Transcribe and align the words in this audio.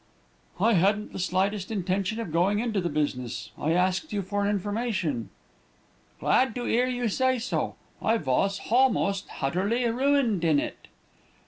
"'I 0.59 0.73
hadn't 0.73 1.13
the 1.13 1.19
slightest 1.19 1.69
intention 1.69 2.19
of 2.19 2.31
going 2.31 2.57
into 2.57 2.81
the 2.81 2.89
business. 2.89 3.51
I 3.55 3.73
asked 3.73 4.11
you 4.11 4.23
for 4.23 4.47
information.' 4.47 5.29
"'Glad 6.19 6.55
to 6.55 6.65
'ear 6.65 6.87
you 6.87 7.07
say 7.07 7.37
so. 7.37 7.75
I 8.01 8.17
vos 8.17 8.57
halmost 8.71 9.29
hutterly 9.29 9.85
ruined 9.87 10.43
in 10.43 10.59
it.' 10.59 10.87